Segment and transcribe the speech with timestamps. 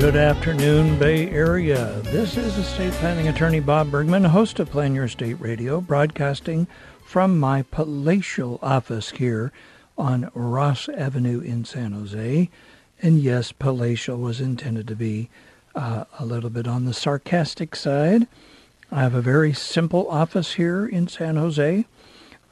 [0.00, 2.00] Good afternoon, Bay Area.
[2.04, 6.68] This is estate planning attorney Bob Bergman, host of Plan Your Estate Radio, broadcasting
[7.04, 9.50] from my palatial office here
[9.98, 12.48] on Ross Avenue in San Jose.
[13.02, 15.30] And yes, palatial was intended to be
[15.74, 18.28] uh, a little bit on the sarcastic side.
[18.92, 21.84] I have a very simple office here in San Jose.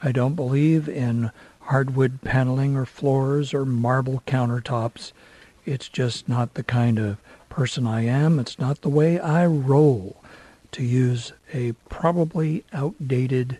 [0.03, 5.13] I don't believe in hardwood paneling or floors or marble countertops.
[5.65, 7.19] It's just not the kind of
[7.57, 8.39] person I am.
[8.39, 10.17] It's not the way I roll,
[10.73, 13.57] to use a probably outdated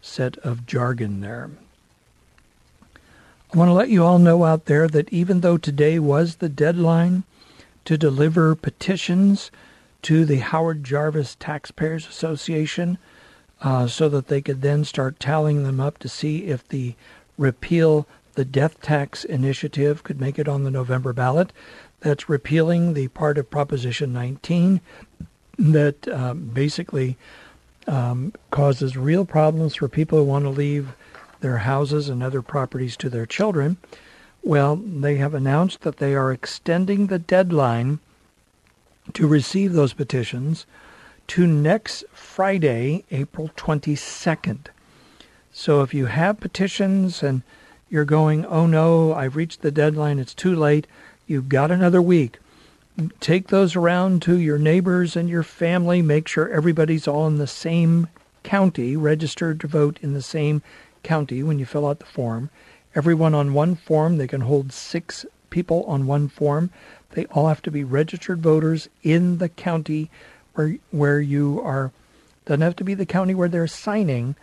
[0.00, 1.50] set of jargon there.
[3.52, 6.48] I want to let you all know out there that even though today was the
[6.48, 7.24] deadline
[7.84, 9.50] to deliver petitions
[10.02, 12.98] to the Howard Jarvis Taxpayers Association
[13.62, 16.94] uh, so that they could then start tallying them up to see if the
[17.36, 21.52] repeal the death tax initiative could make it on the November ballot.
[22.04, 24.82] That's repealing the part of Proposition 19
[25.58, 27.16] that um, basically
[27.86, 30.92] um, causes real problems for people who want to leave
[31.40, 33.78] their houses and other properties to their children.
[34.42, 38.00] Well, they have announced that they are extending the deadline
[39.14, 40.66] to receive those petitions
[41.28, 44.66] to next Friday, April 22nd.
[45.54, 47.42] So if you have petitions and
[47.88, 50.86] you're going, oh no, I've reached the deadline, it's too late,
[51.26, 52.38] You've got another week.
[53.18, 56.02] Take those around to your neighbors and your family.
[56.02, 58.08] Make sure everybody's all in the same
[58.42, 60.62] county, registered to vote in the same
[61.02, 62.50] county when you fill out the form.
[62.94, 64.18] Everyone on one form.
[64.18, 66.70] They can hold six people on one form.
[67.12, 70.10] They all have to be registered voters in the county
[70.54, 71.90] where where you are.
[72.44, 74.36] Doesn't have to be the county where they're signing,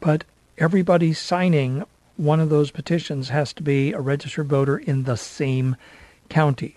[0.00, 0.24] but
[0.58, 1.84] everybody signing
[2.16, 5.76] one of those petitions has to be a registered voter in the same
[6.28, 6.76] County.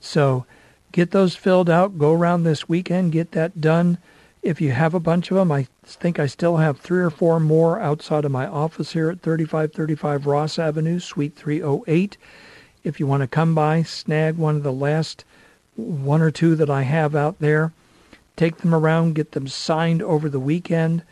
[0.00, 0.46] So
[0.92, 1.98] get those filled out.
[1.98, 3.98] Go around this weekend, get that done.
[4.42, 7.40] If you have a bunch of them, I think I still have three or four
[7.40, 12.18] more outside of my office here at 3535 Ross Avenue, Suite 308.
[12.82, 15.24] If you want to come by, snag one of the last
[15.76, 17.72] one or two that I have out there,
[18.36, 21.02] take them around, get them signed over the weekend.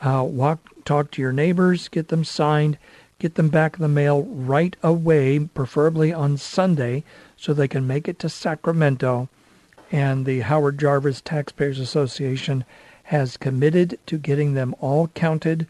[0.00, 2.78] Uh, walk, talk to your neighbors, get them signed,
[3.18, 7.04] get them back in the mail right away, preferably on Sunday,
[7.36, 9.28] so they can make it to Sacramento.
[9.90, 12.64] And the Howard Jarvis Taxpayers Association
[13.04, 15.66] has committed to getting them all counted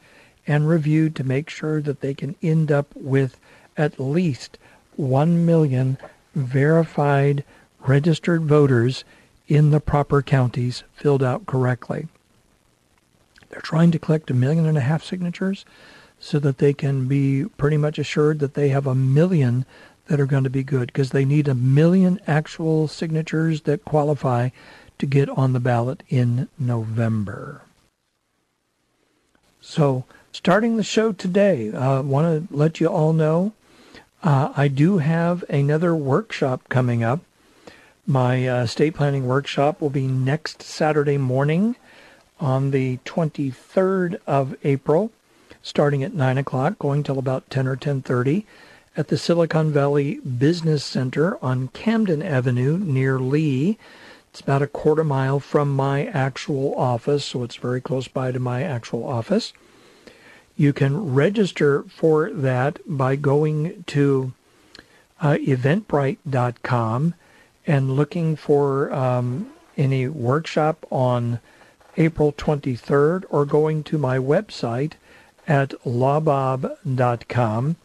[0.46, 3.38] and reviewed to make sure that they can end up with
[3.76, 4.58] at least
[4.96, 5.98] 1 million
[6.34, 7.44] verified
[7.80, 9.04] registered voters
[9.48, 12.08] in the proper counties filled out correctly.
[13.50, 15.64] They're trying to collect a million and a half signatures
[16.18, 19.64] so that they can be pretty much assured that they have a million
[20.08, 24.48] that are going to be good because they need a million actual signatures that qualify
[24.98, 27.62] to get on the ballot in November.
[29.60, 33.52] So, starting the show today, I uh, want to let you all know
[34.22, 37.20] uh, I do have another workshop coming up.
[38.06, 41.76] My uh, state planning workshop will be next Saturday morning
[42.38, 45.10] on the 23rd of April
[45.66, 48.44] starting at 9 o'clock, going till about 10 or 10.30
[48.96, 53.76] at the Silicon Valley Business Center on Camden Avenue near Leigh.
[54.30, 58.38] It's about a quarter mile from my actual office, so it's very close by to
[58.38, 59.52] my actual office.
[60.56, 64.34] You can register for that by going to
[65.20, 67.14] uh, eventbrite.com
[67.66, 71.40] and looking for um, any workshop on
[71.96, 74.92] April 23rd or going to my website,
[75.46, 77.76] at lawbob.com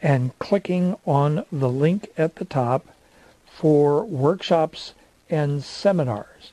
[0.00, 2.86] and clicking on the link at the top
[3.46, 4.94] for workshops
[5.28, 6.52] and seminars.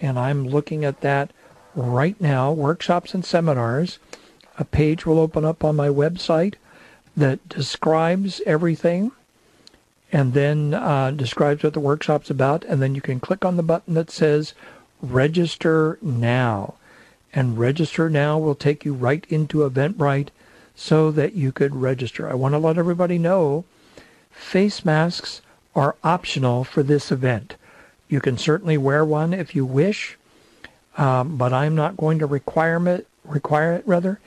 [0.00, 1.30] And I'm looking at that
[1.74, 3.98] right now, workshops and seminars.
[4.58, 6.54] A page will open up on my website
[7.16, 9.12] that describes everything
[10.12, 12.64] and then uh, describes what the workshop's about.
[12.64, 14.54] And then you can click on the button that says
[15.02, 16.74] register now.
[17.32, 20.28] And register now will take you right into Eventbrite
[20.74, 22.30] so that you could register.
[22.30, 23.64] I want to let everybody know
[24.30, 25.42] face masks
[25.74, 27.56] are optional for this event.
[28.08, 30.16] You can certainly wear one if you wish,
[30.96, 34.18] um, but I'm not going to require it, require it rather,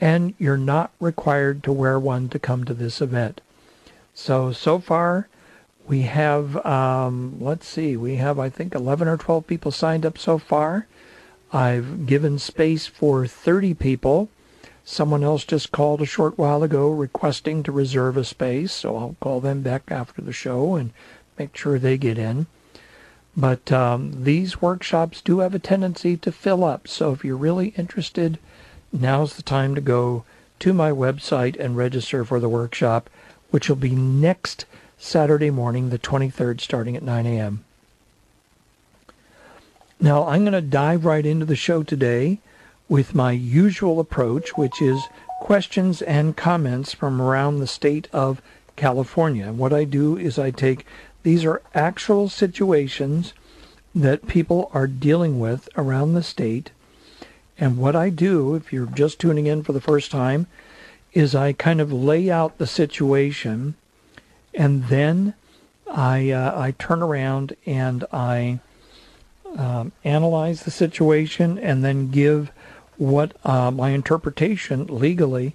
[0.00, 3.40] and you're not required to wear one to come to this event.
[4.14, 5.28] So, so far,
[5.86, 10.18] we have, um, let's see, we have, I think, 11 or 12 people signed up
[10.18, 10.86] so far.
[11.52, 14.28] I've given space for 30 people.
[14.84, 19.16] Someone else just called a short while ago requesting to reserve a space, so I'll
[19.20, 20.92] call them back after the show and
[21.38, 22.46] make sure they get in.
[23.36, 27.68] But um, these workshops do have a tendency to fill up, so if you're really
[27.76, 28.38] interested,
[28.92, 30.24] now's the time to go
[30.60, 33.08] to my website and register for the workshop,
[33.50, 34.66] which will be next
[34.98, 37.64] Saturday morning, the 23rd, starting at 9 a.m.
[40.02, 42.38] Now, I'm going to dive right into the show today
[42.88, 45.08] with my usual approach, which is
[45.40, 48.40] questions and comments from around the state of
[48.76, 49.52] California.
[49.52, 50.86] What I do is I take
[51.22, 53.34] these are actual situations
[53.94, 56.70] that people are dealing with around the state.
[57.58, 60.46] And what I do, if you're just tuning in for the first time,
[61.12, 63.74] is I kind of lay out the situation
[64.54, 65.34] and then
[65.92, 68.60] I, uh, I turn around and I
[69.56, 72.50] um, analyze the situation and then give
[72.96, 75.54] what uh, my interpretation legally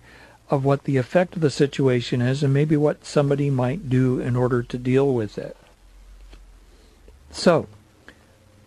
[0.49, 4.35] of what the effect of the situation is and maybe what somebody might do in
[4.35, 5.57] order to deal with it.
[7.31, 7.67] So,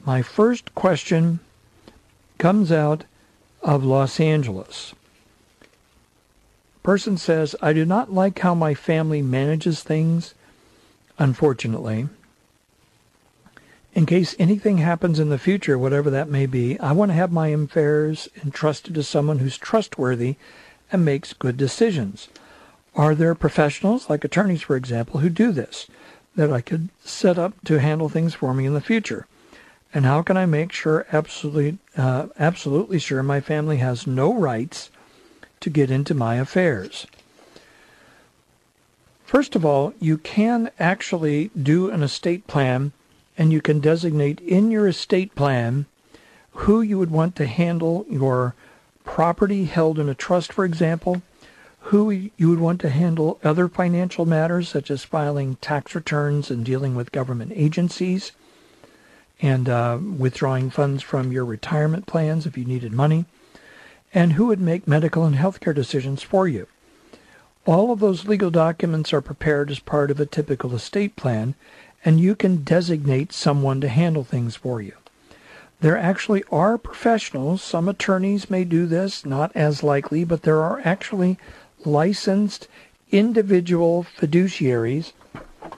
[0.04, 1.40] my first question
[2.38, 3.04] comes out
[3.62, 4.94] of Los Angeles.
[6.82, 10.34] Person says, I do not like how my family manages things,
[11.18, 12.08] unfortunately.
[13.98, 17.32] In case anything happens in the future, whatever that may be, I want to have
[17.32, 20.36] my affairs entrusted to someone who's trustworthy
[20.92, 22.28] and makes good decisions.
[22.94, 25.88] Are there professionals, like attorneys for example, who do this,
[26.36, 29.26] that I could set up to handle things for me in the future?
[29.92, 34.90] And how can I make sure, absolutely, uh, absolutely sure, my family has no rights
[35.58, 37.08] to get into my affairs?
[39.24, 42.92] First of all, you can actually do an estate plan
[43.38, 45.86] and you can designate in your estate plan
[46.50, 48.54] who you would want to handle your
[49.04, 51.22] property held in a trust, for example,
[51.82, 56.64] who you would want to handle other financial matters such as filing tax returns and
[56.64, 58.32] dealing with government agencies
[59.40, 63.24] and uh, withdrawing funds from your retirement plans if you needed money,
[64.12, 66.66] and who would make medical and healthcare decisions for you.
[67.64, 71.54] All of those legal documents are prepared as part of a typical estate plan,
[72.08, 74.94] and you can designate someone to handle things for you.
[75.82, 80.80] There actually are professionals, some attorneys may do this, not as likely, but there are
[80.86, 81.36] actually
[81.84, 82.66] licensed
[83.10, 85.12] individual fiduciaries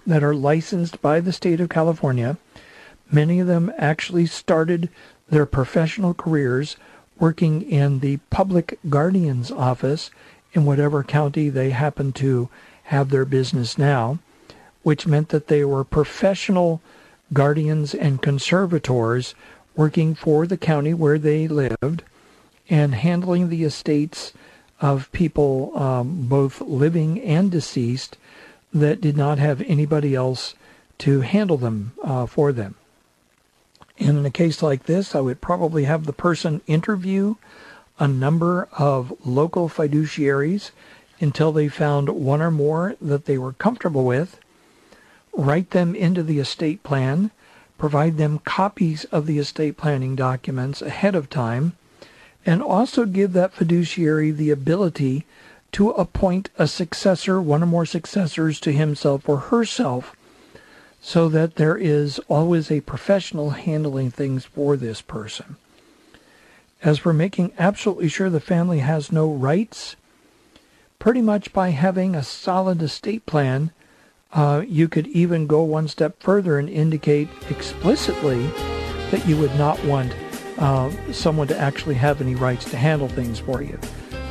[0.06, 2.38] that are licensed by the state of California.
[3.10, 4.88] Many of them actually started
[5.28, 6.76] their professional careers
[7.18, 10.12] working in the public guardian's office
[10.52, 12.48] in whatever county they happen to
[12.84, 14.20] have their business now
[14.82, 16.80] which meant that they were professional
[17.32, 19.34] guardians and conservators
[19.76, 22.02] working for the county where they lived
[22.68, 24.32] and handling the estates
[24.80, 28.16] of people um, both living and deceased
[28.72, 30.54] that did not have anybody else
[30.98, 32.74] to handle them uh, for them.
[33.98, 37.34] And in a case like this, I would probably have the person interview
[37.98, 40.70] a number of local fiduciaries
[41.20, 44.40] until they found one or more that they were comfortable with
[45.40, 47.30] write them into the estate plan,
[47.78, 51.72] provide them copies of the estate planning documents ahead of time,
[52.44, 55.24] and also give that fiduciary the ability
[55.72, 60.14] to appoint a successor, one or more successors to himself or herself,
[61.00, 65.56] so that there is always a professional handling things for this person.
[66.82, 69.96] As for making absolutely sure the family has no rights,
[70.98, 73.70] pretty much by having a solid estate plan,
[74.32, 78.46] uh, you could even go one step further and indicate explicitly
[79.10, 80.14] that you would not want
[80.58, 83.78] uh, someone to actually have any rights to handle things for you.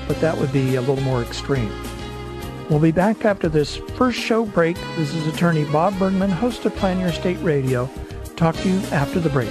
[0.07, 1.71] But that would be a little more extreme.
[2.69, 4.75] We'll be back after this first show break.
[4.95, 7.89] This is attorney Bob Bergman, host of Plan Your Estate Radio.
[8.35, 9.49] Talk to you after the break.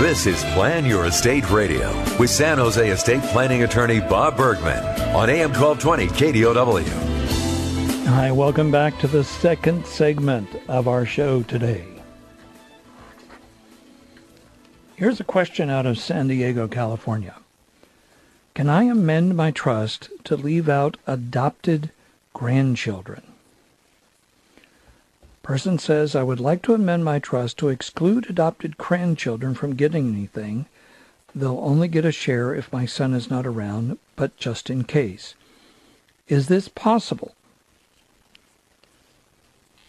[0.00, 4.82] This is Plan Your Estate Radio with San Jose estate planning attorney Bob Bergman
[5.14, 8.06] on AM 1220 KDOW.
[8.08, 11.86] Hi, welcome back to the second segment of our show today.
[14.96, 17.36] Here's a question out of San Diego, California.
[18.54, 21.92] Can I amend my trust to leave out adopted
[22.32, 23.22] grandchildren?
[25.44, 30.08] Person says, I would like to amend my trust to exclude adopted grandchildren from getting
[30.08, 30.64] anything.
[31.34, 35.34] They'll only get a share if my son is not around, but just in case.
[36.28, 37.34] Is this possible?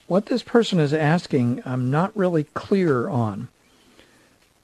[0.08, 3.48] What this person is asking, I'm not really clear on.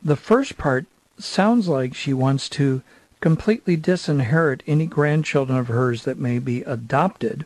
[0.04, 2.82] The first part sounds like she wants to
[3.22, 7.46] completely disinherit any grandchildren of hers that may be adopted.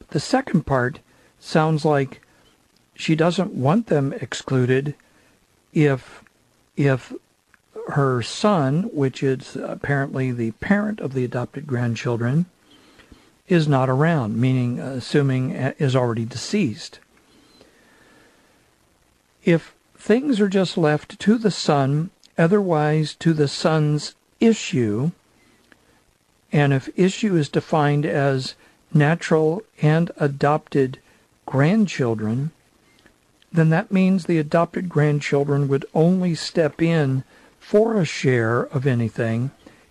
[0.00, 0.98] But the second part
[1.38, 2.20] sounds like
[2.94, 4.94] she doesn't want them excluded
[5.72, 6.22] if
[6.76, 7.12] if
[7.88, 12.46] her son, which is apparently the parent of the adopted grandchildren,
[13.48, 17.00] is not around, meaning assuming uh, is already deceased.
[19.44, 25.10] If things are just left to the son, otherwise to the son's issue,
[26.52, 28.54] and if issue is defined as
[28.94, 30.98] natural and adopted
[31.46, 32.52] grandchildren,
[33.52, 37.22] then that means the adopted grandchildren would only step in
[37.60, 39.50] for a share of anything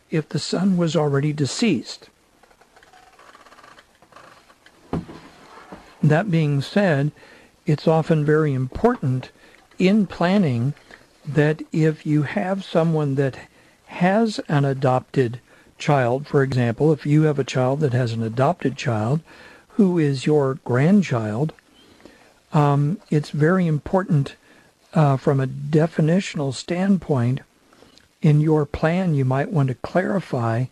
[0.09, 2.09] if the son was already deceased.
[6.03, 7.11] That being said,
[7.65, 9.31] it's often very important
[9.77, 10.73] in planning
[11.25, 13.37] that if you have someone that
[13.85, 15.39] has an adopted
[15.77, 19.21] child, for example, if you have a child that has an adopted child
[19.75, 21.53] who is your grandchild,
[22.53, 24.35] um, it's very important
[24.93, 27.41] uh, from a definitional standpoint.
[28.21, 30.65] In your plan, you might want to clarify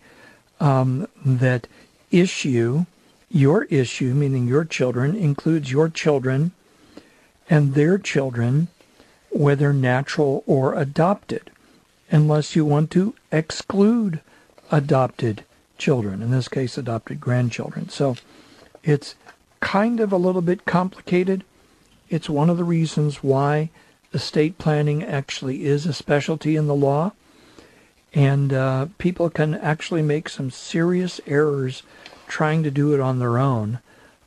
[0.60, 1.68] um, that
[2.12, 2.86] issue,
[3.30, 6.52] your issue, meaning your children, includes your children
[7.50, 8.68] and their children,
[9.32, 11.50] whether natural or adopted,
[12.12, 14.22] unless you want to exclude
[14.72, 15.44] adopted
[15.78, 17.90] children, in this case, adopted grandchildren.
[17.90, 18.16] So
[18.84, 19.16] it's
[19.60, 21.44] kind of a little bit complicated.
[22.10, 23.70] It's one of the reasons why
[24.14, 27.12] estate planning actually is a specialty in the law.
[28.14, 31.84] And uh, people can actually make some serious errors
[32.28, 33.80] trying to do it on their own,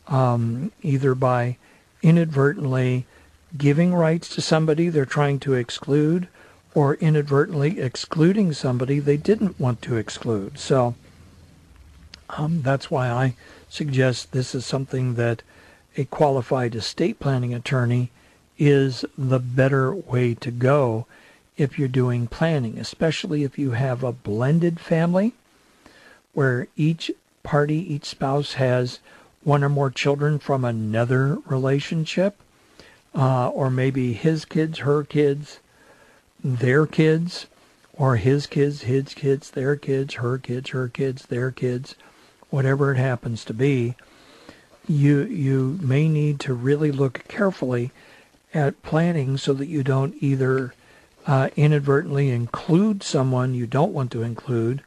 [0.07, 1.57] um, either by
[2.03, 3.07] inadvertently
[3.57, 6.29] giving rights to somebody they're trying to exclude
[6.75, 10.59] or inadvertently excluding somebody they didn't want to exclude.
[10.59, 10.95] So
[12.31, 13.35] um, that's why I
[13.69, 15.43] suggest this is something that
[15.97, 18.11] a qualified estate planning attorney
[18.59, 21.07] is the better way to go
[21.57, 25.33] if you're doing planning, especially if you have a blended family
[26.33, 27.11] where each
[27.43, 29.01] party, each spouse has
[29.45, 32.39] one or more children from another relationship,
[33.15, 35.59] uh, or maybe his kids, her kids,
[36.43, 37.47] their kids,
[37.95, 41.95] or his kids, his kids, their kids, her kids, her kids, their kids,
[42.49, 43.95] whatever it happens to be
[44.89, 47.91] you you may need to really look carefully
[48.53, 50.75] at planning so that you don't either
[51.27, 54.83] uh, inadvertently include someone you don't want to include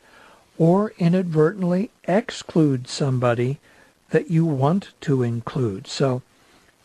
[0.58, 3.60] or inadvertently exclude somebody
[4.10, 5.88] that you want to include.
[5.88, 6.22] So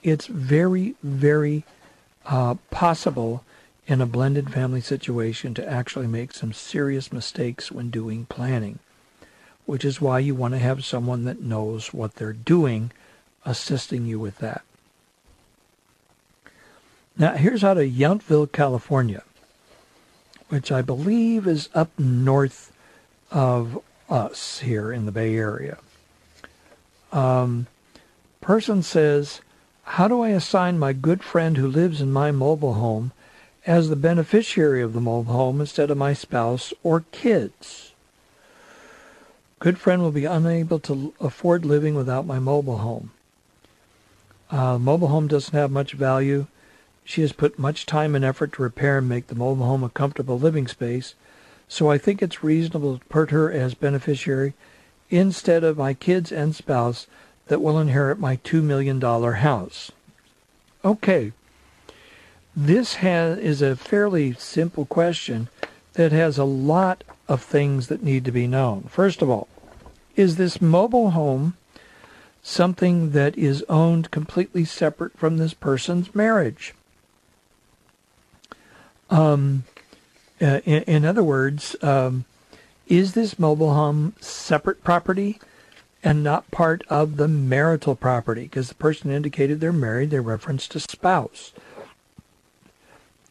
[0.02, 1.64] it's very, very
[2.26, 3.44] uh, possible
[3.86, 8.78] in a blended family situation to actually make some serious mistakes when doing planning,
[9.66, 12.92] which is why you want to have someone that knows what they're doing
[13.44, 14.62] assisting you with that.
[17.16, 19.22] Now, here's out of Yountville, California,
[20.48, 22.72] which I believe is up north
[23.30, 25.78] of us here in the Bay Area.
[27.12, 27.66] Um,
[28.40, 29.40] person says,
[29.84, 33.12] How do I assign my good friend who lives in my mobile home
[33.66, 37.92] as the beneficiary of the mobile home instead of my spouse or kids?
[39.58, 43.10] Good friend will be unable to afford living without my mobile home.
[44.50, 46.46] Uh, mobile home doesn't have much value.
[47.04, 49.88] She has put much time and effort to repair and make the mobile home a
[49.88, 51.14] comfortable living space,
[51.68, 54.54] so I think it's reasonable to put her as beneficiary
[55.08, 57.06] instead of my kids and spouse
[57.48, 59.90] that will inherit my $2 million house?
[60.84, 61.32] Okay.
[62.56, 65.48] This has, is a fairly simple question
[65.94, 68.82] that has a lot of things that need to be known.
[68.82, 69.48] First of all,
[70.16, 71.56] is this mobile home
[72.42, 76.74] something that is owned completely separate from this person's marriage?
[79.10, 79.64] Um,
[80.40, 82.24] uh, in, in, other words, um,
[82.86, 85.38] is this mobile home separate property
[86.02, 88.42] and not part of the marital property?
[88.42, 91.52] Because the person indicated they're married, they referenced a spouse.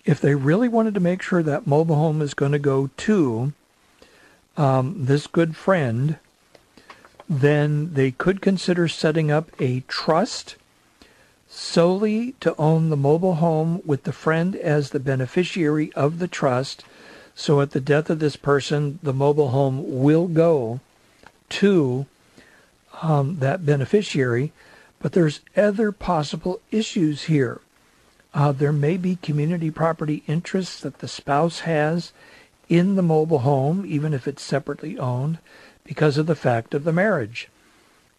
[0.05, 3.53] If they really wanted to make sure that mobile home is going to go to
[4.57, 6.17] um, this good friend,
[7.29, 10.55] then they could consider setting up a trust
[11.47, 16.83] solely to own the mobile home with the friend as the beneficiary of the trust.
[17.35, 20.79] So at the death of this person, the mobile home will go
[21.49, 22.07] to
[23.01, 24.51] um, that beneficiary.
[24.99, 27.61] But there's other possible issues here.
[28.33, 32.11] Uh, there may be community property interests that the spouse has
[32.67, 35.39] in the mobile home, even if it's separately owned,
[35.83, 37.49] because of the fact of the marriage.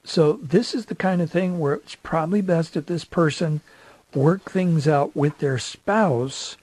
[0.05, 3.61] So this is the kind of thing where it's probably best if this person
[4.15, 6.57] work things out with their spouse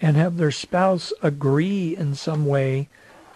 [0.00, 2.88] and have their spouse agree in some way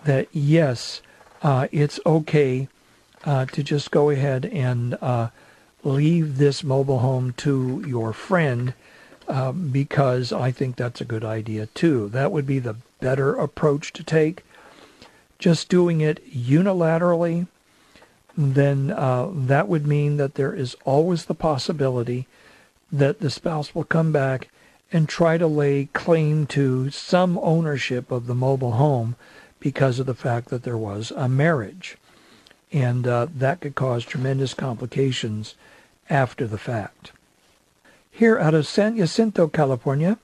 [0.05, 1.03] that yes,
[1.43, 2.69] uh, it's okay
[3.25, 5.29] uh, to just go ahead and uh,
[5.83, 8.75] leave this mobile home to your friend
[9.29, 12.09] uh, because I think that's a good idea too.
[12.09, 14.45] That would be the better approach to take.
[15.43, 17.49] Just doing it unilaterally,
[18.37, 22.29] then uh, that would mean that there is always the possibility
[22.93, 24.51] that the spouse will come back
[24.93, 29.17] and try to lay claim to some ownership of the mobile home
[29.59, 31.97] because of the fact that there was a marriage.
[32.71, 35.57] And uh, that could cause tremendous complications
[36.09, 37.11] after the fact.
[38.13, 40.19] Here out of San Jacinto, California,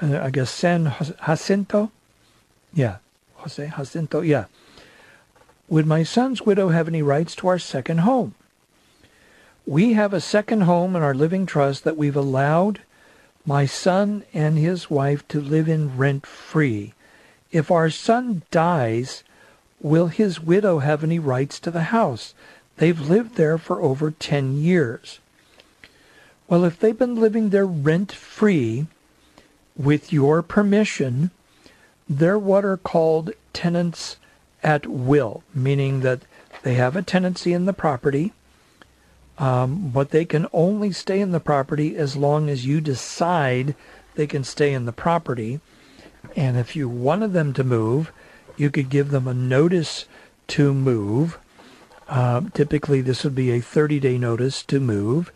[0.00, 0.94] uh, I guess San
[1.26, 1.90] Jacinto,
[2.72, 2.98] yeah,
[3.44, 4.46] Jose Jacinto, yeah.
[5.68, 8.34] Would my son's widow have any rights to our second home?
[9.66, 12.80] We have a second home in our living trust that we've allowed
[13.44, 16.94] my son and his wife to live in rent free.
[17.52, 19.22] If our son dies,
[19.78, 22.32] will his widow have any rights to the house?
[22.78, 25.18] They've lived there for over 10 years.
[26.48, 28.86] Well, if they've been living there rent free,
[29.76, 31.30] with your permission,
[32.08, 34.16] they're what are called tenants
[34.62, 36.20] at will, meaning that
[36.62, 38.32] they have a tenancy in the property,
[39.38, 43.74] um, but they can only stay in the property as long as you decide
[44.14, 45.60] they can stay in the property.
[46.36, 48.12] And if you wanted them to move,
[48.56, 50.06] you could give them a notice
[50.48, 51.38] to move.
[52.08, 55.32] Uh, typically, this would be a 30 day notice to move.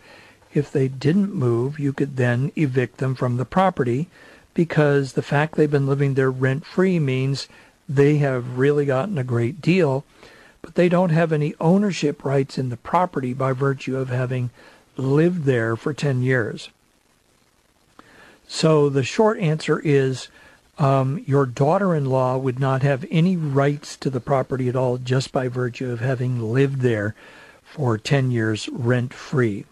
[0.54, 4.08] If they didn't move, you could then evict them from the property
[4.58, 7.46] because the fact they've been living there rent free means
[7.88, 10.04] they have really gotten a great deal,
[10.62, 14.50] but they don't have any ownership rights in the property by virtue of having
[14.96, 16.70] lived there for 10 years.
[18.48, 20.26] So the short answer is
[20.76, 24.98] um, your daughter in law would not have any rights to the property at all
[24.98, 27.14] just by virtue of having lived there
[27.62, 29.66] for 10 years rent free.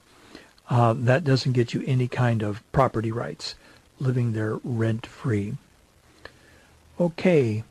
[0.71, 3.57] Uh, that doesn't get you any kind of property rights
[4.01, 5.57] living there rent free.
[7.01, 7.65] Okay,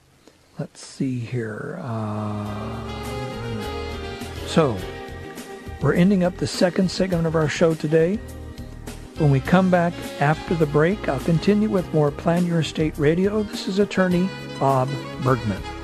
[0.59, 1.79] let's see here.
[1.81, 2.91] Uh,
[4.47, 4.77] so,
[5.81, 8.19] we're ending up the second segment of our show today.
[9.17, 13.43] When we come back after the break, I'll continue with more Plan Your Estate Radio.
[13.43, 14.89] This is attorney Bob
[15.23, 15.74] Bergman.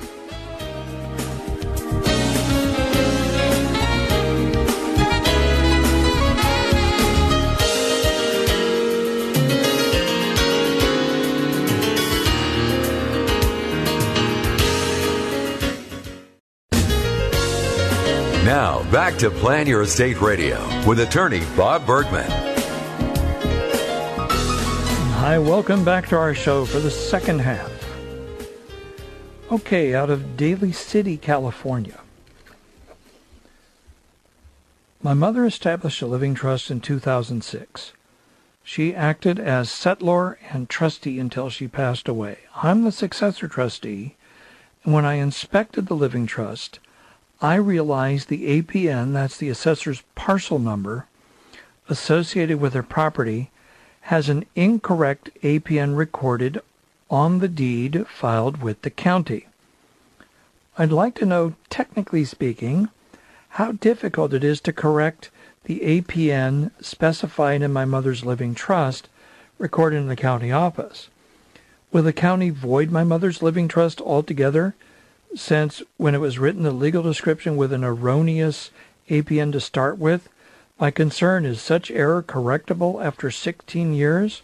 [19.02, 22.30] Back to Plan Your Estate Radio with attorney Bob Bergman.
[25.18, 27.72] Hi, welcome back to our show for the second half.
[29.52, 32.00] Okay, out of Daly City, California.
[35.02, 37.94] My mother established a living trust in 2006.
[38.64, 42.38] She acted as settlor and trustee until she passed away.
[42.56, 44.16] I'm the successor trustee,
[44.84, 46.78] and when I inspected the living trust,
[47.44, 51.08] I realized the APN, that's the assessor's parcel number,
[51.90, 53.50] associated with her property
[54.02, 56.62] has an incorrect APN recorded
[57.10, 59.48] on the deed filed with the county.
[60.78, 62.90] I'd like to know, technically speaking,
[63.50, 65.32] how difficult it is to correct
[65.66, 69.10] the APN specified in my mother's living trust
[69.58, 71.10] recorded in the county office.
[71.92, 74.76] Will the county void my mother's living trust altogether
[75.36, 78.72] since when it was written the legal description with an erroneous
[79.10, 80.30] APN to start with?
[80.80, 84.42] My concern is such error correctable after 16 years?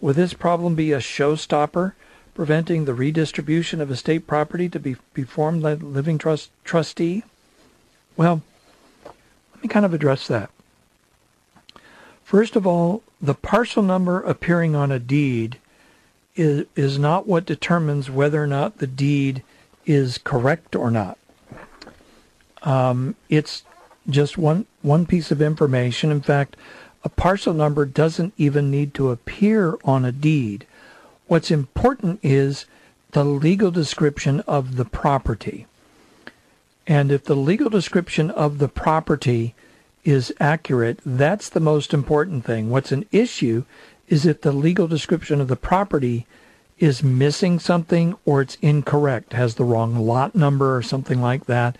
[0.00, 1.92] Will this problem be a showstopper
[2.34, 7.24] preventing the redistribution of estate property to be performed by the living trust trustee?
[8.16, 8.42] Well,
[9.54, 10.50] let me kind of address that.
[12.24, 15.58] First of all, the parcel number appearing on a deed
[16.36, 19.42] is, is not what determines whether or not the deed
[19.88, 21.18] is correct or not.
[22.62, 23.64] Um, it's
[24.08, 26.10] just one one piece of information.
[26.10, 26.56] In fact,
[27.02, 30.66] a parcel number doesn't even need to appear on a deed.
[31.26, 32.66] What's important is
[33.12, 35.66] the legal description of the property.
[36.86, 39.54] And if the legal description of the property
[40.04, 42.70] is accurate, that's the most important thing.
[42.70, 43.64] What's an issue
[44.08, 46.26] is if the legal description of the property
[46.78, 51.76] is missing something or it's incorrect, has the wrong lot number or something like that,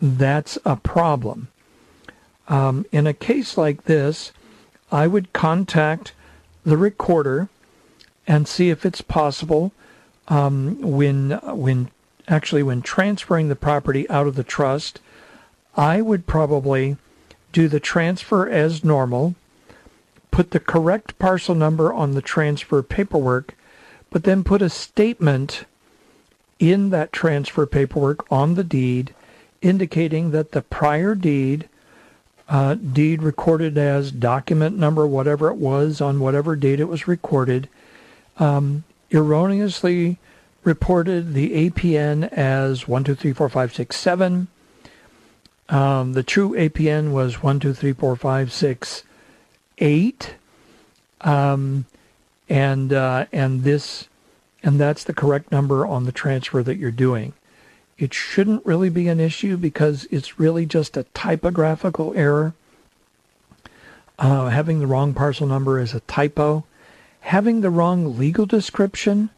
[0.00, 1.48] that's a problem.
[2.48, 4.32] Um, in a case like this,
[4.90, 6.12] I would contact
[6.64, 7.48] the recorder
[8.26, 9.72] and see if it's possible
[10.28, 11.90] um, when when
[12.26, 15.00] actually when transferring the property out of the trust,
[15.76, 16.96] I would probably
[17.52, 19.34] do the transfer as normal,
[20.30, 23.54] put the correct parcel number on the transfer paperwork,
[24.10, 25.64] but then put a statement
[26.58, 29.14] in that transfer paperwork on the deed
[29.60, 31.68] indicating that the prior deed,
[32.48, 37.68] uh, deed recorded as document number, whatever it was, on whatever date it was recorded,
[38.38, 40.18] um, erroneously
[40.64, 44.46] reported the APN as 1234567
[45.68, 49.02] um, the true APN was one two three four five six
[49.78, 50.34] eight,
[51.20, 51.84] um,
[52.48, 54.08] and uh, and this
[54.62, 57.32] and that's the correct number on the transfer that you're doing.
[57.98, 62.54] It shouldn't really be an issue because it's really just a typographical error.
[64.18, 66.64] Uh, having the wrong parcel number is a typo.
[67.20, 69.30] Having the wrong legal description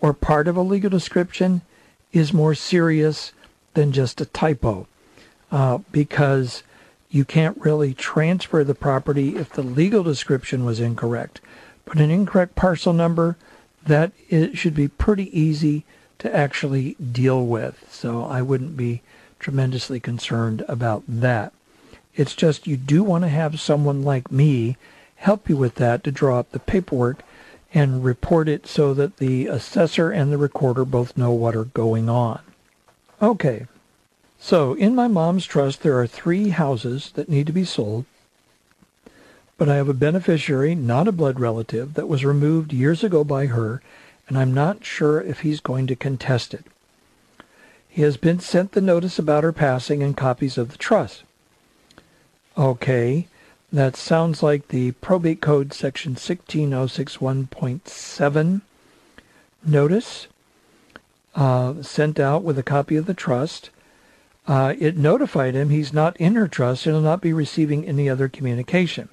[0.00, 1.62] or part of a legal description
[2.12, 3.32] is more serious
[3.74, 4.86] than just a typo
[5.50, 6.62] uh, because
[7.10, 11.40] you can't really transfer the property if the legal description was incorrect.
[11.88, 13.36] But an incorrect parcel number,
[13.86, 15.84] that it should be pretty easy
[16.18, 17.86] to actually deal with.
[17.90, 19.02] So I wouldn't be
[19.38, 21.52] tremendously concerned about that.
[22.14, 24.76] It's just you do want to have someone like me
[25.16, 27.22] help you with that to draw up the paperwork
[27.72, 32.08] and report it so that the assessor and the recorder both know what are going
[32.08, 32.40] on.
[33.20, 33.66] Okay,
[34.40, 38.04] so, in my mom's trust, there are three houses that need to be sold,
[39.58, 43.46] but I have a beneficiary, not a blood relative, that was removed years ago by
[43.46, 43.82] her,
[44.28, 46.64] and I'm not sure if he's going to contest it.
[47.88, 51.24] He has been sent the notice about her passing and copies of the trust.
[52.56, 53.26] Okay,
[53.72, 58.60] that sounds like the probate code section 16061.7
[59.66, 60.28] notice
[61.34, 63.70] uh, sent out with a copy of the trust
[64.46, 68.08] uh, it notified him he's not in her trust and will not be receiving any
[68.08, 69.10] other communication.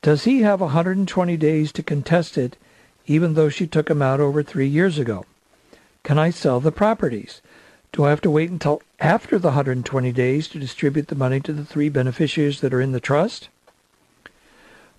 [0.00, 2.56] Does he have 120 days to contest it,
[3.06, 5.24] even though she took him out over three years ago?
[6.04, 7.42] Can I sell the properties?
[7.92, 11.52] Do I have to wait until after the 120 days to distribute the money to
[11.52, 13.48] the three beneficiaries that are in the trust?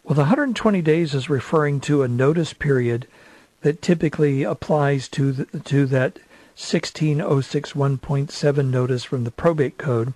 [0.03, 3.07] Well, the 120 days is referring to a notice period
[3.61, 6.19] that typically applies to the, to that
[6.57, 10.13] 16061.7 notice from the probate code,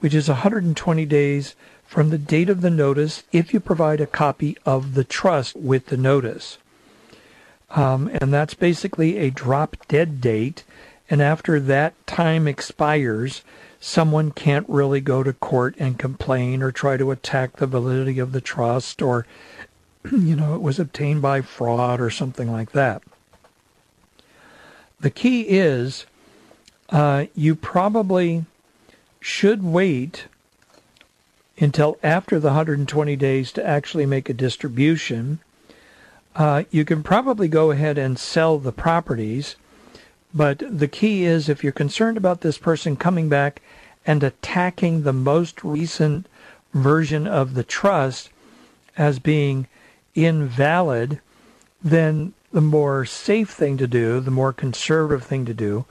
[0.00, 1.54] which is 120 days
[1.88, 5.86] from the date of the notice if you provide a copy of the trust with
[5.86, 6.58] the notice.
[7.70, 10.64] Um, and that's basically a drop dead date.
[11.08, 13.42] And after that time expires,
[13.80, 18.32] someone can't really go to court and complain or try to attack the validity of
[18.32, 19.24] the trust or,
[20.12, 23.02] you know, it was obtained by fraud or something like that.
[25.00, 26.04] The key is
[26.90, 28.44] uh, you probably
[29.20, 30.26] should wait
[31.60, 35.40] until after the 120 days to actually make a distribution.
[36.36, 39.56] Uh, you can probably go ahead and sell the properties,
[40.32, 43.60] but the key is if you're concerned about this person coming back
[44.06, 46.26] and attacking the most recent
[46.72, 48.30] version of the trust
[48.96, 49.66] as being
[50.14, 51.20] invalid,
[51.82, 55.84] then the more safe thing to do, the more conservative thing to do,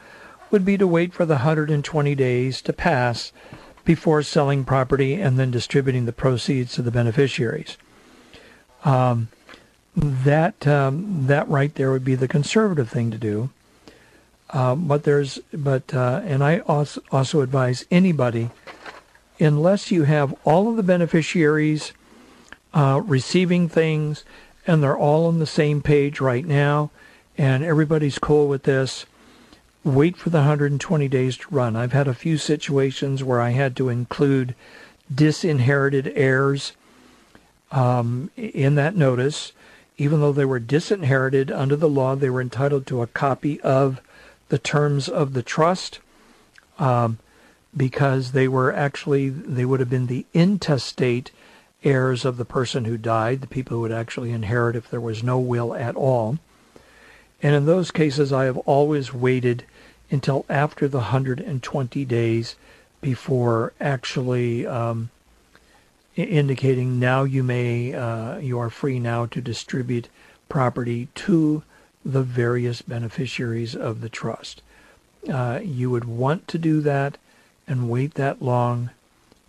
[0.49, 3.31] would be to wait for the 120 days to pass
[3.87, 7.77] before selling property and then distributing the proceeds to the beneficiaries.
[8.83, 9.29] Um,
[9.95, 13.49] that um, that right there would be the conservative thing to do.
[14.49, 18.49] Uh, but there's but uh, and I also also advise anybody,
[19.39, 21.93] unless you have all of the beneficiaries
[22.73, 24.25] uh, receiving things
[24.67, 26.91] and they're all on the same page right now,
[27.37, 29.05] and everybody's cool with this.
[29.87, 31.77] Wait for the 120 days to run.
[31.77, 34.53] I've had a few situations where I had to include
[35.13, 36.73] disinherited heirs
[37.71, 39.53] um, in that notice.
[39.97, 44.01] Even though they were disinherited under the law, they were entitled to a copy of
[44.49, 45.99] the terms of the trust
[46.77, 47.19] um,
[47.75, 51.31] because they were actually, they would have been the intestate
[51.85, 55.23] heirs of the person who died, the people who would actually inherit if there was
[55.23, 56.39] no will at all.
[57.41, 59.63] And in those cases, I have always waited
[60.09, 62.55] until after the 120 days
[63.01, 65.09] before actually um,
[66.15, 70.07] indicating now you may, uh, you are free now to distribute
[70.49, 71.63] property to
[72.03, 74.61] the various beneficiaries of the trust.
[75.29, 77.17] Uh, you would want to do that
[77.67, 78.89] and wait that long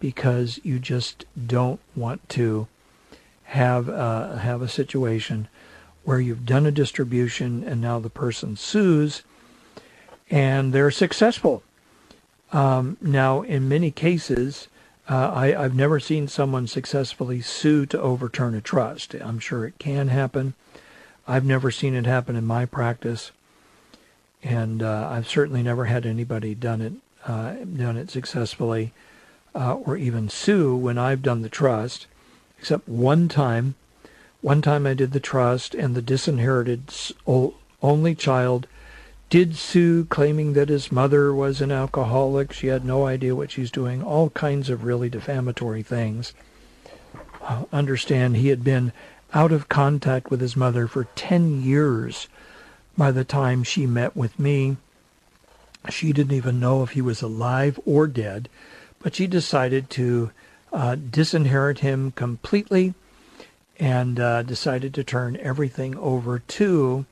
[0.00, 2.66] because you just don't want to
[3.44, 5.48] have uh, have a situation
[6.04, 9.22] where you've done a distribution and now the person sues
[10.30, 11.62] and they're successful.
[12.52, 14.68] Um, now, in many cases,
[15.08, 19.14] uh, I, have never seen someone successfully sue to overturn a trust.
[19.14, 20.54] I'm sure it can happen.
[21.26, 23.32] I've never seen it happen in my practice,
[24.42, 26.92] and uh, I've certainly never had anybody done it
[27.26, 28.92] uh, done it successfully
[29.54, 32.06] uh, or even sue when I've done the trust,
[32.58, 33.74] except one time.
[34.40, 36.94] One time I did the trust, and the disinherited
[37.82, 38.66] only child
[39.30, 42.52] did sue, claiming that his mother was an alcoholic.
[42.52, 46.32] She had no idea what she's doing, all kinds of really defamatory things.
[47.42, 48.92] Uh, understand he had been
[49.34, 52.28] out of contact with his mother for 10 years
[52.96, 54.76] by the time she met with me.
[55.90, 58.48] She didn't even know if he was alive or dead.
[58.98, 60.32] But she decided to
[60.72, 62.94] uh, disinherit him completely
[63.78, 67.06] and uh, decided to turn everything over to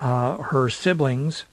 [0.00, 1.44] uh, her siblings.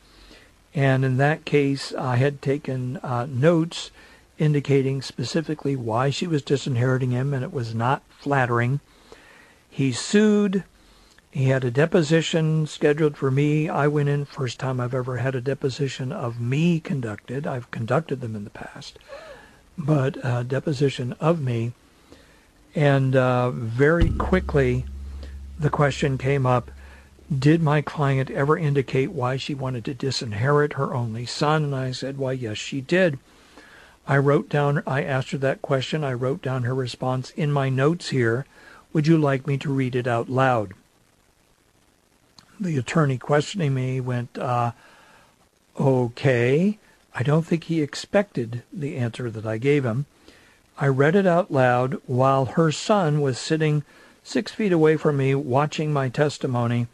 [0.74, 3.92] And in that case, I had taken uh, notes
[4.38, 8.80] indicating specifically why she was disinheriting him, and it was not flattering.
[9.70, 10.64] He sued.
[11.30, 13.70] He had a deposition scheduled for me.
[13.70, 17.46] I went in, first time I've ever had a deposition of me conducted.
[17.46, 18.98] I've conducted them in the past
[19.78, 21.74] but uh, deposition of me.
[22.76, 24.86] And uh, very quickly,
[25.60, 26.72] the question came up
[27.38, 31.64] Did my client ever indicate why she wanted to disinherit her only son?
[31.64, 33.20] And I said, Why, yes, she did.
[34.06, 36.04] I wrote down, I asked her that question.
[36.04, 38.46] I wrote down her response in my notes here.
[38.92, 40.74] Would you like me to read it out loud?
[42.60, 44.74] The attorney questioning me went, uh,
[45.80, 46.78] Okay.
[47.16, 50.06] I don't think he expected the answer that I gave him.
[50.78, 53.84] I read it out loud while her son was sitting
[54.24, 56.88] six feet away from me watching my testimony.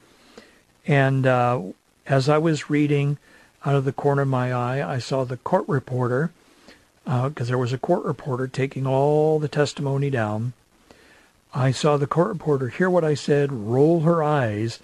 [0.88, 1.62] And uh,
[2.06, 3.18] as I was reading
[3.66, 6.32] out of the corner of my eye, I saw the court reporter,
[7.04, 10.54] because uh, there was a court reporter taking all the testimony down.
[11.54, 14.80] I saw the court reporter hear what I said, roll her eyes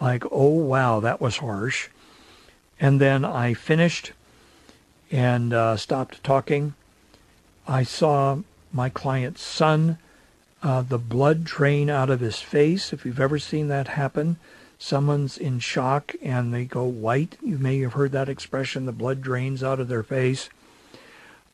[0.00, 1.88] like, oh, wow, that was harsh.
[2.78, 4.12] And then I finished
[5.10, 6.74] and uh, stopped talking.
[7.66, 8.38] I saw
[8.72, 9.98] my client's son,
[10.62, 12.92] uh, the blood drain out of his face.
[12.92, 14.36] If you've ever seen that happen,
[14.78, 17.36] someone's in shock and they go white.
[17.42, 20.48] You may have heard that expression, the blood drains out of their face.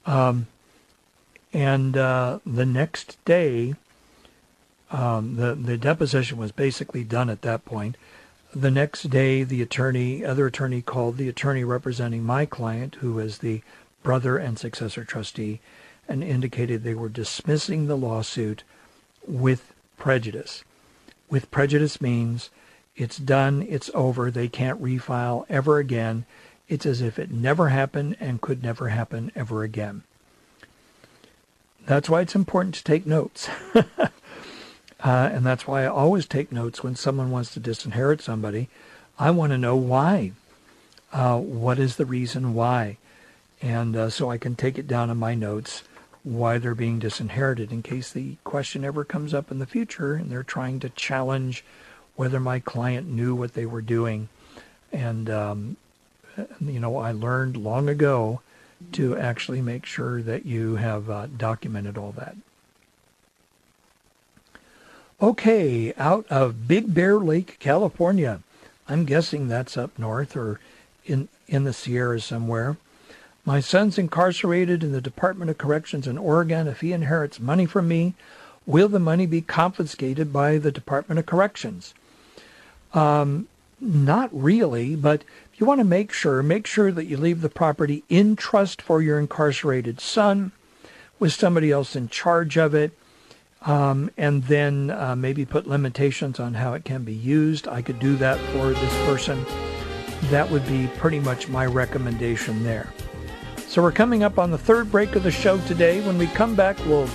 [0.06, 0.46] Um,
[1.52, 3.74] and uh, the next day,
[4.90, 7.96] um, the, the deposition was basically done at that point.
[8.54, 13.38] The next day, the attorney, other attorney called the attorney representing my client, who is
[13.38, 13.62] the
[14.02, 15.60] brother and successor trustee,
[16.08, 18.64] and indicated they were dismissing the lawsuit
[19.26, 20.64] with prejudice.
[21.30, 22.50] With prejudice means
[22.96, 26.24] it's done, it's over, they can't refile ever again.
[26.68, 30.02] It's as if it never happened and could never happen ever again.
[31.86, 33.48] That's why it's important to take notes.
[35.02, 38.68] Uh, and that's why I always take notes when someone wants to disinherit somebody.
[39.18, 40.32] I want to know why.
[41.12, 42.98] Uh, what is the reason why?
[43.60, 45.82] And uh, so I can take it down in my notes
[46.22, 50.30] why they're being disinherited in case the question ever comes up in the future and
[50.30, 51.64] they're trying to challenge
[52.16, 54.28] whether my client knew what they were doing.
[54.92, 55.76] And um,
[56.60, 58.40] you know, I learned long ago
[58.92, 62.36] to actually make sure that you have uh, documented all that.
[65.20, 68.40] Okay, out of Big Bear Lake, California.
[68.88, 70.58] I'm guessing that's up north or
[71.04, 72.76] in in the Sierras somewhere.
[73.44, 76.68] My son's incarcerated in the Department of Corrections in Oregon.
[76.68, 78.14] If he inherits money from me,
[78.66, 81.94] will the money be confiscated by the Department of Corrections?
[82.94, 83.48] Um,
[83.80, 87.48] not really, but if you want to make sure, make sure that you leave the
[87.48, 90.52] property in trust for your incarcerated son
[91.18, 92.92] with somebody else in charge of it.
[93.62, 97.68] Um, and then uh, maybe put limitations on how it can be used.
[97.68, 99.44] I could do that for this person.
[100.30, 102.92] That would be pretty much my recommendation there.
[103.68, 106.00] So we're coming up on the third break of the show today.
[106.00, 107.06] When we come back, we'll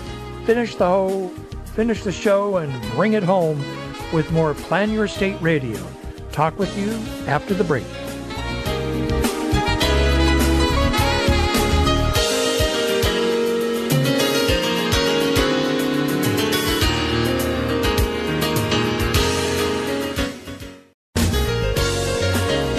[0.45, 1.29] finish the whole,
[1.75, 3.63] finish the show and bring it home
[4.13, 5.79] with more Plan Your Estate Radio.
[6.31, 6.91] Talk with you
[7.27, 7.85] after the break.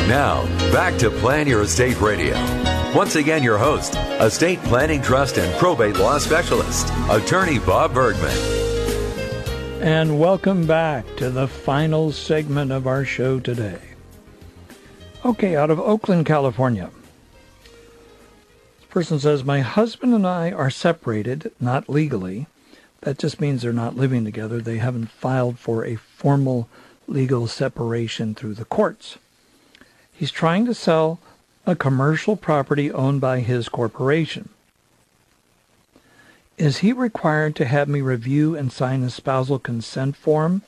[0.09, 2.35] Now, back to Plan Your Estate Radio.
[2.95, 8.58] Once again, your host, estate planning trust and probate law specialist, attorney Bob Bergman.
[9.81, 13.79] And welcome back to the final segment of our show today.
[15.25, 16.91] Okay, out of Oakland, California.
[17.63, 22.49] This person says, My husband and I are separated, not legally.
[23.03, 24.61] That just means they're not living together.
[24.61, 26.69] They haven't filed for a formal
[27.07, 29.17] legal separation through the courts.
[30.13, 31.21] He's trying to sell
[31.67, 34.49] a commercial property owned by his corporation.
[36.59, 40.63] Is he required to have me review and sign a spousal consent form?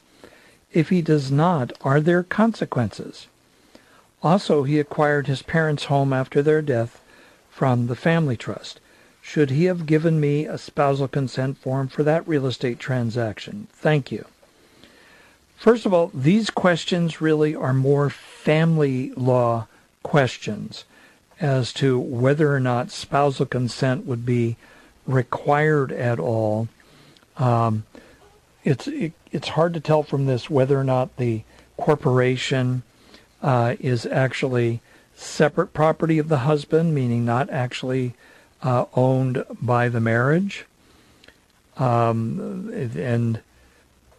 [0.72, 3.26] If he does not, are there consequences?
[4.22, 7.03] Also, he acquired his parents' home after their death
[7.50, 8.79] from the family trust.
[9.20, 13.66] Should he have given me a spousal consent form for that real estate transaction?
[13.72, 14.26] Thank you.
[15.57, 19.66] First of all, these questions really are more family law
[20.05, 20.85] questions
[21.40, 24.57] as to whether or not spousal consent would be
[25.11, 26.68] required at all.
[27.37, 27.85] Um,
[28.64, 31.42] it's it, it's hard to tell from this whether or not the
[31.77, 32.83] corporation
[33.42, 34.81] uh, is actually
[35.14, 38.14] separate property of the husband, meaning not actually
[38.62, 40.66] uh, owned by the marriage.
[41.77, 43.40] Um, and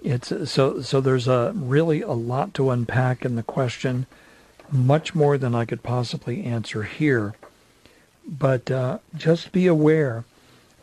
[0.04, 1.00] it's so so.
[1.00, 4.08] There's a really a lot to unpack in the question,
[4.72, 7.36] much more than I could possibly answer here.
[8.28, 10.26] But uh, just be aware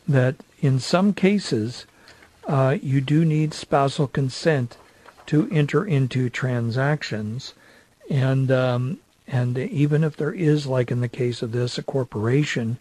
[0.08, 1.86] that in some cases,
[2.46, 4.76] uh, you do need spousal consent
[5.26, 7.52] to enter into transactions,
[8.08, 12.78] and um, and even if there is, like in the case of this, a corporation.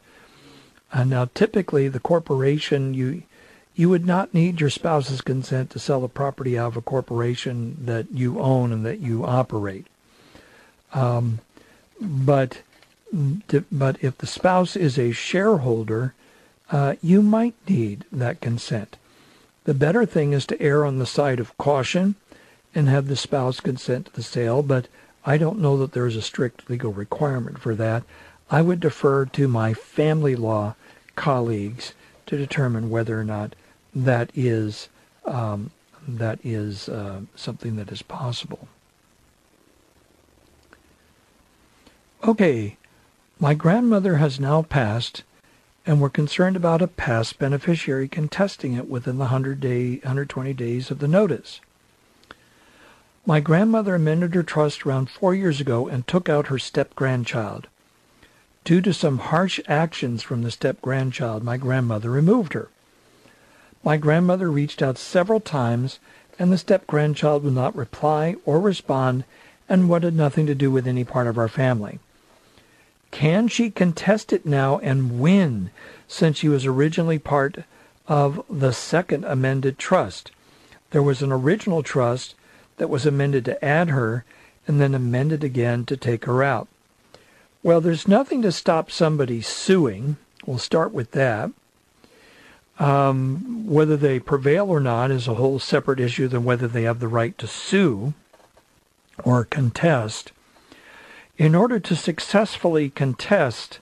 [0.94, 3.24] Uh, now, typically, the corporation you
[3.76, 8.10] you would not need your spouse's consent to sell the property of a corporation that
[8.12, 9.86] you own and that you operate.
[10.94, 11.40] Um,
[12.02, 12.62] but
[13.72, 16.13] but if the spouse is a shareholder,
[16.72, 18.98] uh, you might need that consent.
[19.64, 22.16] The better thing is to err on the side of caution
[22.74, 24.88] and have the spouse consent to the sale, but
[25.26, 28.04] I don't know that there is a strict legal requirement for that.
[28.50, 30.76] I would defer to my family law
[31.16, 31.94] colleagues
[32.28, 33.56] to determine whether or not
[33.94, 34.90] that is
[35.26, 35.72] um,
[36.08, 38.68] that is uh, something that is possible.
[42.26, 42.78] Okay,
[43.40, 45.24] my grandmother has now passed,
[45.88, 50.91] and we're concerned about a past beneficiary contesting it within the 100 day, 120 days
[50.91, 51.62] of the notice.
[53.26, 57.67] My grandmother amended her trust around four years ago and took out her step grandchild.
[58.65, 62.67] Due to some harsh actions from the step grandchild, my grandmother removed her.
[63.82, 66.00] My grandmother reached out several times,
[66.38, 69.23] and the step grandchild would not reply or respond
[69.69, 72.00] and wanted nothing to do with any part of our family.
[73.18, 75.72] Can she contest it now and win,
[76.08, 77.63] since she was originally part
[78.08, 80.30] of the second amended trust?
[80.92, 82.36] There was an original trust
[82.78, 84.24] that was amended to add her
[84.68, 86.68] and then amended again to take her out.
[87.63, 90.18] Well, there's nothing to stop somebody suing.
[90.46, 91.50] We'll start with that.
[92.78, 97.00] Um, whether they prevail or not is a whole separate issue than whether they have
[97.00, 98.13] the right to sue
[99.24, 100.34] or contest.
[101.38, 103.79] In order to successfully contest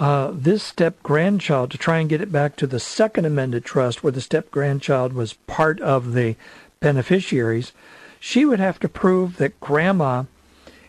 [0.00, 4.02] uh, this step grandchild, to try and get it back to the second amended trust
[4.02, 6.34] where the step grandchild was part of the
[6.80, 7.72] beneficiaries,
[8.18, 10.24] she would have to prove that grandma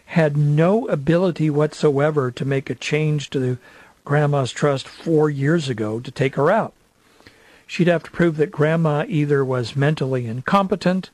[0.08, 3.58] had no ability whatsoever to make a change to the
[4.04, 6.74] grandma's trust four years ago to take her out.
[7.68, 11.12] She'd have to prove that grandma either was mentally incompetent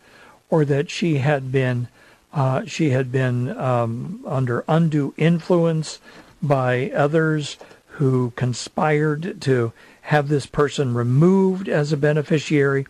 [0.50, 1.90] or that she had been
[2.36, 6.00] uh, she had been um, under undue influence
[6.44, 7.58] by others
[7.88, 9.72] who conspired to
[10.02, 12.86] have this person removed as a beneficiary.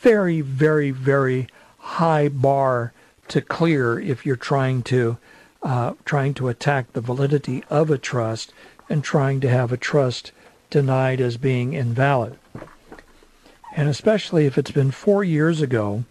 [0.00, 1.48] Very, very, very
[1.78, 2.92] high bar
[3.28, 5.16] to clear if you're trying to
[5.62, 8.52] uh, trying to attack the validity of a trust
[8.88, 10.32] and trying to have a trust
[10.70, 12.38] denied as being invalid.
[13.76, 16.04] And especially if it's been four years ago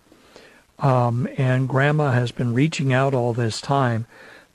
[0.80, 4.05] um, and grandma has been reaching out all this time,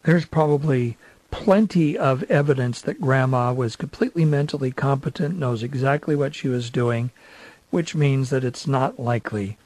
[0.05, 0.97] there's probably
[1.31, 7.11] plenty of evidence that grandma was completely mentally competent, knows exactly what she was doing,
[7.71, 9.59] which means that it's not likely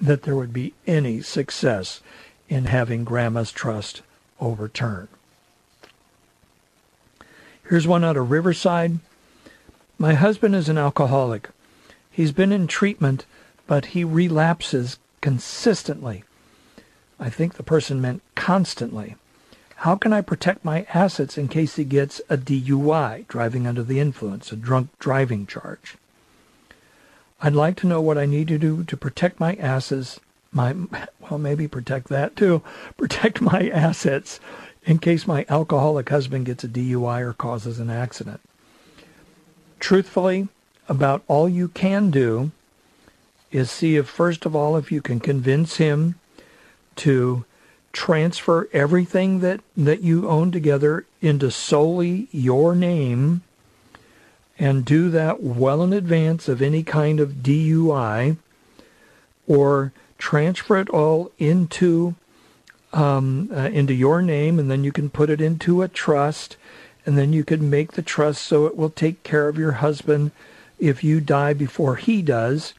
[0.00, 2.00] that there would be any success
[2.48, 4.02] in having grandma's trust
[4.40, 5.08] overturned.
[7.68, 8.98] Here's one out of Riverside.
[9.98, 11.50] My husband is an alcoholic.
[12.10, 13.24] He's been in treatment,
[13.66, 16.24] but he relapses consistently.
[17.18, 19.16] I think the person meant constantly.
[19.76, 23.98] How can I protect my assets in case he gets a DUI, driving under the
[23.98, 25.96] influence, a drunk driving charge?
[27.40, 30.20] I'd like to know what I need to do to protect my assets,
[30.52, 30.74] my
[31.18, 32.62] well, maybe protect that too,
[32.96, 34.38] protect my assets
[34.84, 38.40] in case my alcoholic husband gets a DUI or causes an accident.
[39.80, 40.48] Truthfully,
[40.88, 42.52] about all you can do
[43.52, 46.16] is see if first of all if you can convince him
[46.96, 47.44] to
[47.92, 53.42] transfer everything that, that you own together into solely your name
[54.58, 58.36] and do that well in advance of any kind of DUI
[59.46, 62.14] or transfer it all into
[62.92, 66.56] um, uh, into your name and then you can put it into a trust
[67.04, 70.30] and then you can make the trust so it will take care of your husband
[70.78, 72.74] if you die before he does.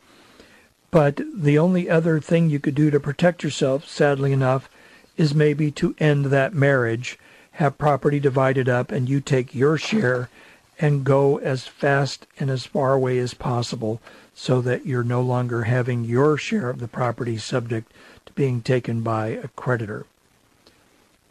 [0.93, 4.69] But the only other thing you could do to protect yourself, sadly enough,
[5.17, 7.17] is maybe to end that marriage,
[7.53, 10.29] have property divided up, and you take your share
[10.77, 14.01] and go as fast and as far away as possible
[14.35, 17.91] so that you're no longer having your share of the property subject
[18.27, 20.05] to being taken by a creditor.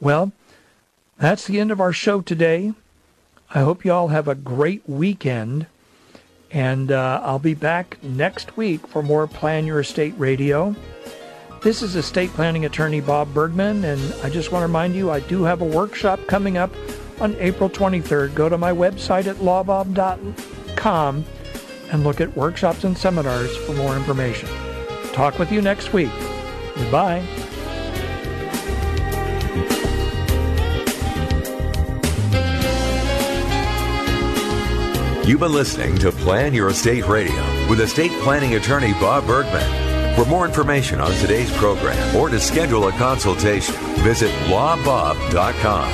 [0.00, 0.32] Well,
[1.18, 2.72] that's the end of our show today.
[3.54, 5.66] I hope you all have a great weekend.
[6.52, 10.76] And uh, I'll be back next week for more Plan Your Estate Radio.
[11.62, 15.20] This is estate planning attorney Bob Bergman, and I just want to remind you I
[15.20, 16.74] do have a workshop coming up
[17.20, 18.34] on April 23rd.
[18.34, 21.24] Go to my website at lawbob.com
[21.92, 24.48] and look at workshops and seminars for more information.
[25.12, 26.10] Talk with you next week.
[26.74, 27.24] Goodbye.
[35.24, 40.16] You've been listening to Plan Your Estate Radio with estate planning attorney Bob Bergman.
[40.16, 45.88] For more information on today's program or to schedule a consultation, visit lawbob.com.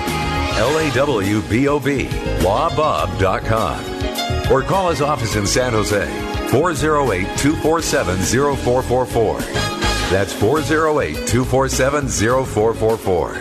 [0.58, 2.04] L A W B O B,
[2.40, 4.50] lawbob.com.
[4.50, 6.06] Or call his office in San Jose,
[6.50, 8.16] 408 247
[8.56, 9.40] 0444.
[10.10, 13.34] That's 408 247 0444.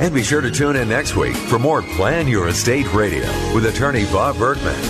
[0.00, 3.24] And be sure to tune in next week for more Plan Your Estate Radio
[3.54, 4.89] with attorney Bob Bergman.